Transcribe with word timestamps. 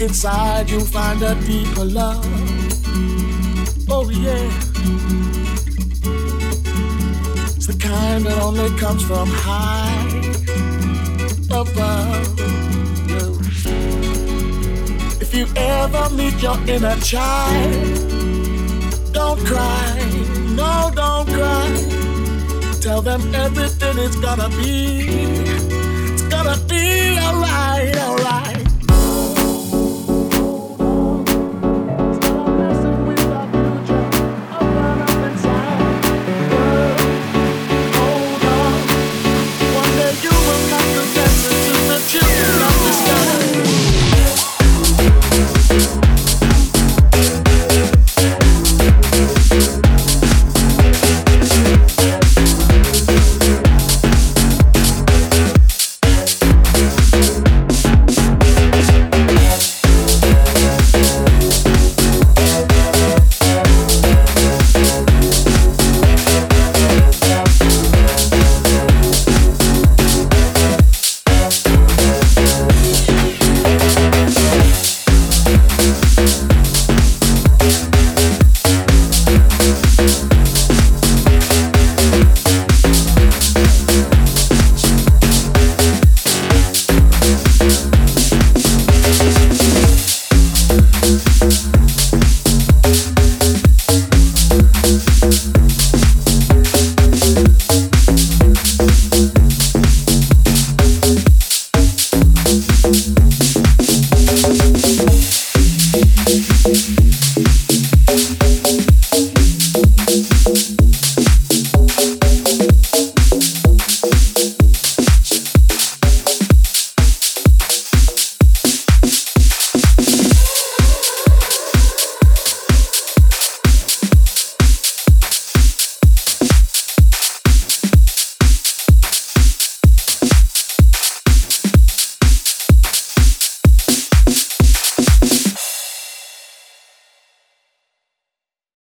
Inside 0.00 0.70
you'll 0.70 0.80
find 0.80 1.22
a 1.22 1.34
deeper 1.46 1.84
love. 1.84 2.24
Oh 3.88 4.08
yeah. 4.10 4.50
It's 7.56 7.66
the 7.66 7.76
kind 7.78 8.24
that 8.24 8.38
only 8.42 8.68
comes 8.78 9.02
from 9.02 9.28
high 9.30 10.79
you 15.40 15.46
ever 15.56 16.10
meet 16.10 16.42
your 16.42 16.58
inner 16.68 16.96
child, 17.00 17.72
don't 19.10 19.40
cry, 19.46 19.96
no, 20.54 20.90
don't 20.94 21.26
cry. 21.28 21.70
Tell 22.82 23.00
them 23.00 23.22
everything 23.34 23.96
is 23.98 24.16
gonna 24.16 24.50
be, 24.50 25.06
it's 26.12 26.22
gonna 26.24 26.58
be 26.68 27.18
alright. 27.18 27.79